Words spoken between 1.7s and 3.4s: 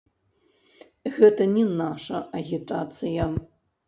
наша агітацыя!